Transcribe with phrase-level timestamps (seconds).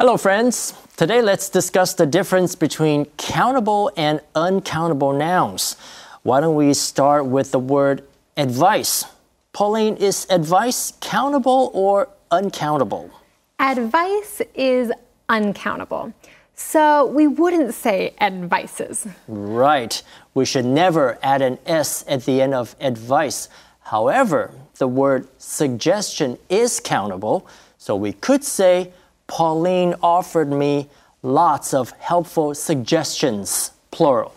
[0.00, 0.74] Hello, friends.
[0.96, 5.74] Today, let's discuss the difference between countable and uncountable nouns.
[6.22, 8.04] Why don't we start with the word
[8.36, 9.04] advice?
[9.52, 13.10] Pauline, is advice countable or uncountable?
[13.58, 14.92] Advice is
[15.28, 16.12] uncountable.
[16.54, 19.04] So we wouldn't say advices.
[19.26, 20.00] Right.
[20.32, 23.48] We should never add an S at the end of advice.
[23.80, 28.92] However, the word suggestion is countable, so we could say
[29.28, 30.88] Pauline offered me
[31.22, 34.34] lots of helpful suggestions, plural.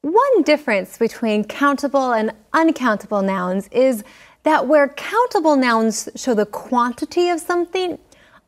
[0.00, 4.04] One difference between countable and uncountable nouns is
[4.44, 7.98] that where countable nouns show the quantity of something,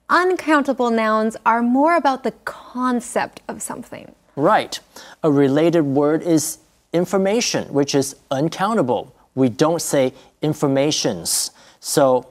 [0.09, 4.15] uncountable nouns are more about the concept of something.
[4.37, 4.79] Right.
[5.25, 6.59] A related word is
[6.93, 9.13] information, which is uncountable.
[9.35, 11.51] We don't say informations.
[11.81, 12.29] So,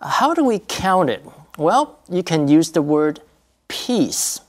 [0.00, 1.22] how do we count it?
[1.58, 3.20] Well, you can use the word
[3.68, 4.40] piece.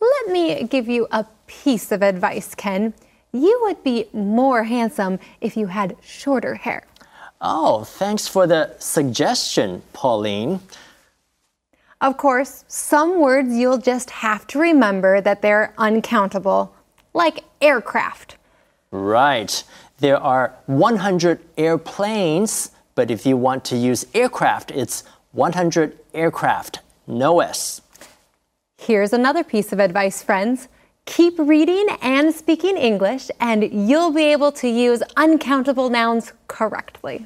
[0.00, 2.94] Let me give you a piece of advice, Ken.
[3.32, 6.84] You would be more handsome if you had shorter hair.
[7.40, 10.60] Oh, thanks for the suggestion, Pauline.
[12.00, 16.74] Of course, some words you'll just have to remember that they're uncountable,
[17.14, 18.36] like aircraft.
[18.90, 19.64] Right.
[19.98, 25.04] There are 100 airplanes, but if you want to use aircraft, it's
[25.35, 27.81] 100 aircraft, no S.
[28.77, 30.67] Here's another piece of advice, friends.
[31.05, 37.25] Keep reading and speaking English, and you'll be able to use uncountable nouns correctly.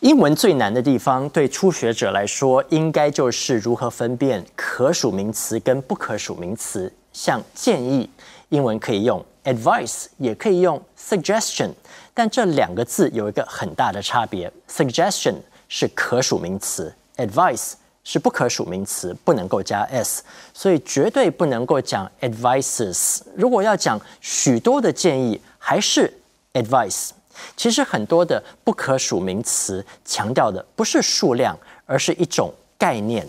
[0.00, 6.92] 英文最难的地方，对初学者来说，应该就是如何分辨可数名词跟不可数名词。
[7.12, 8.10] 像建议，
[8.48, 11.70] 英文可以用 advice，也可以用 suggestion，
[12.12, 14.50] 但这两个字有一个很大的差别。
[14.68, 15.36] suggestion
[15.67, 17.73] 是可数名词，advice
[18.03, 20.23] 是不可数名词，不能够加 s，
[20.53, 23.21] 所以绝对不能够讲 advices。
[23.35, 26.11] 如果要讲许多的建议，还是
[26.53, 27.09] advice。
[27.55, 33.27] 其实很多的不可数名词强调的不是数量，而是一种概念。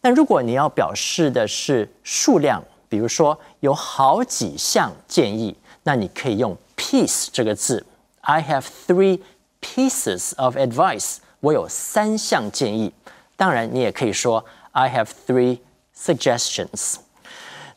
[0.00, 7.84] 那如果你要表示的是数量，比如说有好几项建议，那你可以用 piece 这个字。
[8.22, 9.20] I have three
[9.60, 11.16] pieces of advice。
[11.40, 12.92] 我有三项建议。
[13.36, 15.58] 当然，你也可以说 I have three
[15.96, 16.96] suggestions。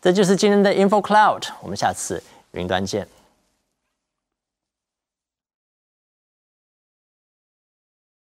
[0.01, 2.21] 这就是今天的 Info Cloud，我们下次
[2.51, 3.07] 云端见。